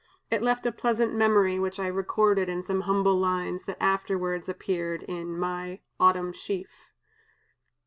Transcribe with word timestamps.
It 0.31 0.41
left 0.41 0.65
a 0.65 0.71
pleasant 0.71 1.13
memory, 1.13 1.59
which 1.59 1.79
I 1.79 1.85
recorded 1.85 2.49
in 2.49 2.65
some 2.65 2.81
humble 2.89 3.17
lines 3.17 3.65
that 3.65 3.77
afterwards 3.79 4.49
appeared 4.49 5.03
in 5.03 5.37
my 5.37 5.81
'Autumn 5.99 6.33
Sheaf.'" 6.33 6.89